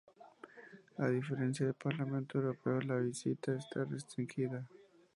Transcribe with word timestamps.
A 0.97 1.09
diferencia 1.09 1.67
del 1.67 1.75
Parlamento 1.75 2.39
Europeo, 2.39 2.81
la 2.81 2.95
visita 2.97 3.53
está 3.55 3.85
restringida. 3.85 4.67